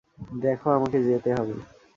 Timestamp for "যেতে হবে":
1.03-1.55